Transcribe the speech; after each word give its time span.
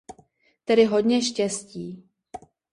Tedy 0.65 0.85
hodně 0.85 1.21
štěstí. 1.21 2.09